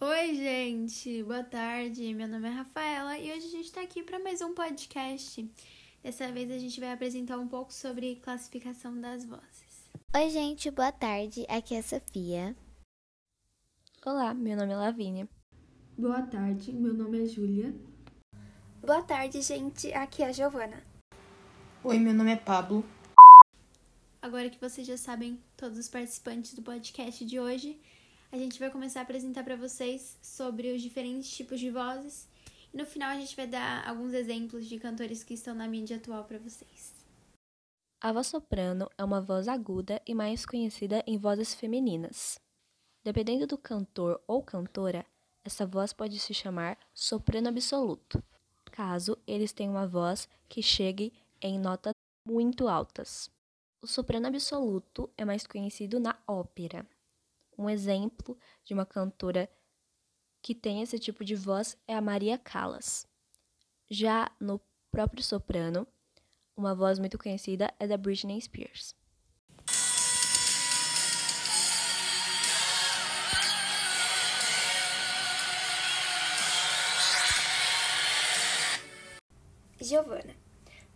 [0.00, 2.12] Oi, gente, boa tarde.
[2.12, 5.48] Meu nome é Rafaela e hoje a gente está aqui para mais um podcast.
[6.02, 9.88] Dessa vez a gente vai apresentar um pouco sobre classificação das vozes.
[10.14, 11.46] Oi, gente, boa tarde.
[11.48, 12.56] Aqui é a Sofia.
[14.04, 15.28] Olá, meu nome é Lavínia.
[15.96, 17.72] Boa tarde, meu nome é Júlia.
[18.84, 19.92] Boa tarde, gente.
[19.92, 20.82] Aqui é a Giovana.
[21.84, 22.84] Oi, meu nome é Pablo.
[24.20, 27.80] Agora que vocês já sabem todos os participantes do podcast de hoje,
[28.30, 32.28] a gente vai começar a apresentar para vocês sobre os diferentes tipos de vozes
[32.72, 35.96] e no final a gente vai dar alguns exemplos de cantores que estão na mídia
[35.96, 36.94] atual para vocês.
[38.00, 42.38] A voz soprano é uma voz aguda e mais conhecida em vozes femininas.
[43.02, 45.06] Dependendo do cantor ou cantora,
[45.44, 48.22] essa voz pode se chamar soprano absoluto,
[48.72, 51.92] caso eles tenham uma voz que chegue em notas
[52.26, 53.30] muito altas.
[53.82, 56.86] O soprano absoluto é mais conhecido na ópera.
[57.58, 59.48] Um exemplo de uma cantora
[60.42, 63.08] que tem esse tipo de voz é a Maria Callas.
[63.90, 65.86] Já no próprio soprano,
[66.56, 68.94] uma voz muito conhecida é da Britney Spears.
[79.80, 80.34] Giovana.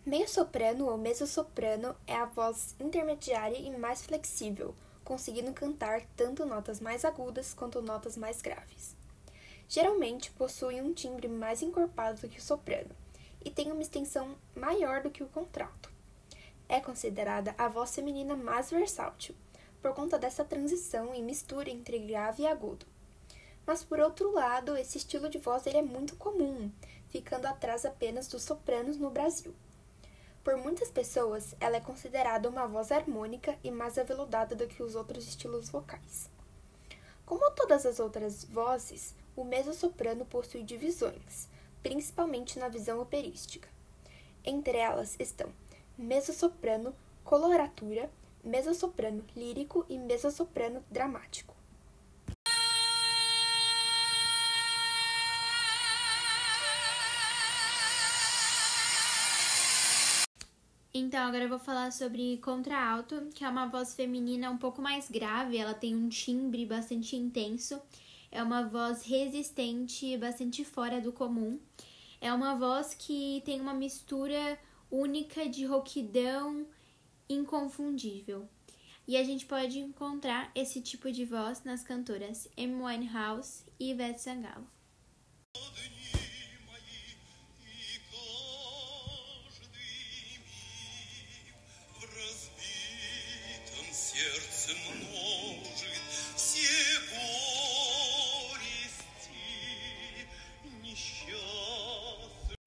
[0.05, 4.75] Meio-soprano ou mezzo-soprano é a voz intermediária e mais flexível,
[5.11, 8.95] conseguindo cantar tanto notas mais agudas quanto notas mais graves.
[9.67, 12.95] Geralmente possui um timbre mais encorpado do que o soprano
[13.43, 15.91] e tem uma extensão maior do que o contralto.
[16.69, 19.35] É considerada a voz feminina mais versátil,
[19.81, 22.85] por conta dessa transição e mistura entre grave e agudo.
[23.67, 26.71] Mas por outro lado, esse estilo de voz ele é muito comum,
[27.09, 29.53] ficando atrás apenas dos sopranos no Brasil.
[30.43, 34.95] Por muitas pessoas, ela é considerada uma voz harmônica e mais aveludada do que os
[34.95, 36.29] outros estilos vocais.
[37.25, 41.47] Como todas as outras vozes, o mezzo-soprano possui divisões,
[41.83, 43.69] principalmente na visão operística.
[44.43, 45.53] Entre elas estão
[45.95, 48.09] mezzo-soprano coloratura,
[48.43, 51.60] mezzo-soprano lírico e mezzo-soprano dramático.
[61.03, 65.09] Então, agora eu vou falar sobre contralto, que é uma voz feminina um pouco mais
[65.09, 67.81] grave, ela tem um timbre bastante intenso,
[68.31, 71.59] é uma voz resistente, bastante fora do comum.
[72.21, 74.59] É uma voz que tem uma mistura
[74.91, 76.67] única de rouquidão
[77.27, 78.47] inconfundível.
[79.07, 84.21] E a gente pode encontrar esse tipo de voz nas cantoras Amy Winehouse e Ivete
[84.21, 84.67] Sangalo.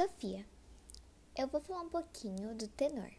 [0.05, 0.45] Sofia,
[1.35, 3.11] eu vou falar um pouquinho do tenor.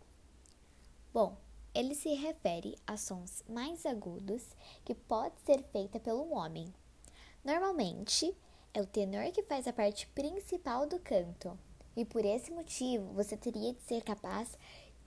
[1.12, 1.35] Bom,
[1.73, 4.44] ele se refere a sons mais agudos
[4.84, 6.72] que pode ser feita pelo homem.
[7.44, 8.38] Normalmente,
[8.72, 11.57] é o tenor que faz a parte principal do canto,
[11.97, 14.56] e por esse motivo você teria de ser capaz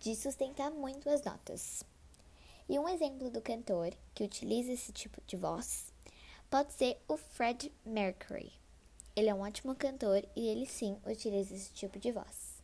[0.01, 1.85] de sustentar muito as notas.
[2.69, 5.95] E um exemplo do cantor que utiliza esse tipo de voz
[6.51, 8.53] pode ser o Fred Mercury.
[9.19, 12.63] Ele é um ótimo cantor e ele sim utiliza esse tipo de voz.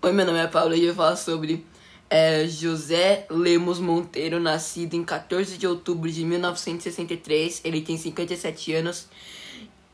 [0.00, 1.66] Oi, meu nome é Paulo e eu vou falar sobre
[2.08, 7.62] é, José Lemos Monteiro, nascido em 14 de outubro de 1963.
[7.64, 9.08] Ele tem 57 anos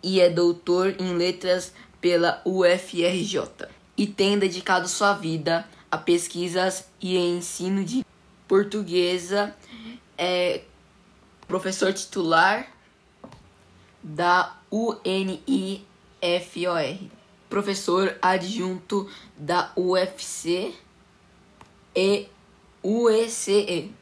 [0.02, 3.68] e é doutor em letras pela UFRJ.
[3.96, 8.04] E tem dedicado sua vida a pesquisas e ensino de
[8.48, 9.54] portuguesa.
[10.16, 10.62] É
[11.46, 12.66] professor titular
[14.02, 15.92] da UNIFOR
[17.52, 19.06] professor adjunto
[19.36, 20.74] da UFC
[21.94, 22.26] e
[22.82, 23.92] UECE.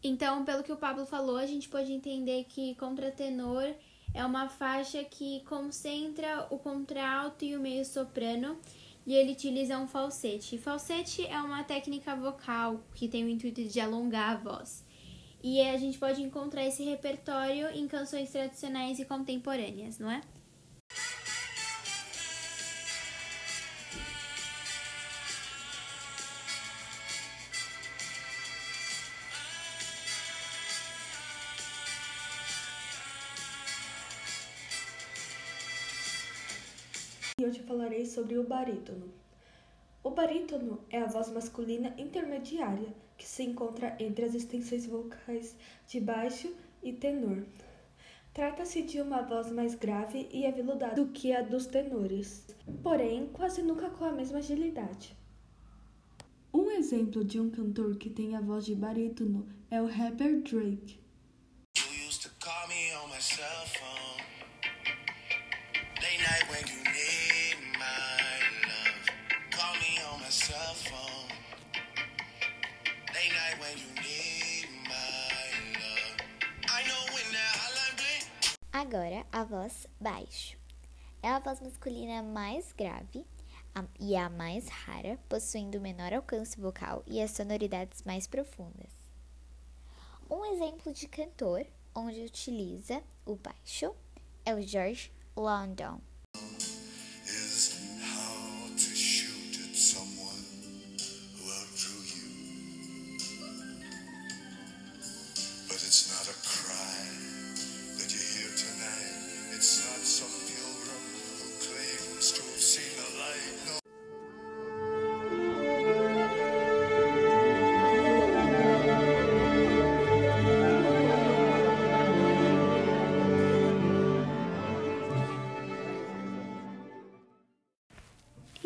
[0.00, 3.74] Então, pelo que o Pablo falou, a gente pode entender que contratenor
[4.14, 8.58] é uma faixa que concentra o contralto e o meio soprano
[9.06, 10.58] e ele utiliza um falsete.
[10.58, 14.84] Falsete é uma técnica vocal que tem o intuito de alongar a voz.
[15.42, 20.20] E a gente pode encontrar esse repertório em canções tradicionais e contemporâneas, não é?
[37.42, 39.12] E hoje falarei sobre o barítono.
[40.04, 45.56] O barítono é a voz masculina intermediária que se encontra entre as extensões vocais
[45.88, 46.54] de baixo
[46.84, 47.44] e tenor.
[48.32, 52.46] Trata-se de uma voz mais grave e aveludada do que a dos tenores,
[52.80, 55.16] porém quase nunca com a mesma agilidade.
[56.54, 61.00] Um exemplo de um cantor que tem a voz de barítono é o rapper Drake.
[78.72, 80.58] Agora, a voz baixo.
[81.22, 83.24] É a voz masculina mais grave
[84.00, 88.92] e a mais rara, possuindo menor alcance vocal e as sonoridades mais profundas.
[90.28, 91.64] Um exemplo de cantor
[91.94, 93.94] onde utiliza o baixo
[94.44, 96.00] é o George London.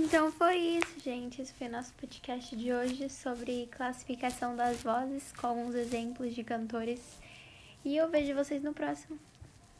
[0.07, 1.43] Então foi isso, gente.
[1.43, 7.01] Esse foi nosso podcast de hoje sobre classificação das vozes com os exemplos de cantores.
[7.85, 9.19] E eu vejo vocês no próximo.